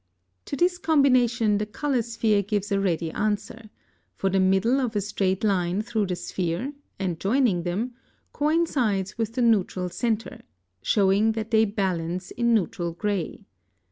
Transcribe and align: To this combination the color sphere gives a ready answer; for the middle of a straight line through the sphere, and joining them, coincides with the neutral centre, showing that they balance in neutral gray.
To 0.45 0.55
this 0.55 0.79
combination 0.79 1.59
the 1.59 1.67
color 1.67 2.01
sphere 2.01 2.41
gives 2.41 2.71
a 2.71 2.79
ready 2.79 3.11
answer; 3.11 3.69
for 4.15 4.31
the 4.31 4.39
middle 4.39 4.79
of 4.81 4.95
a 4.95 5.01
straight 5.01 5.43
line 5.43 5.83
through 5.83 6.07
the 6.07 6.15
sphere, 6.15 6.73
and 6.97 7.19
joining 7.19 7.61
them, 7.61 7.93
coincides 8.33 9.19
with 9.19 9.33
the 9.35 9.43
neutral 9.43 9.89
centre, 9.89 10.41
showing 10.81 11.33
that 11.33 11.51
they 11.51 11.65
balance 11.65 12.31
in 12.31 12.51
neutral 12.51 12.93
gray. 12.93 13.45